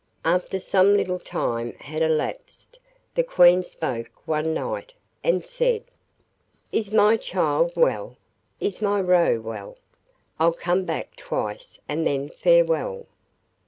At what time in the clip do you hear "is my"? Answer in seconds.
6.71-7.17, 8.59-8.99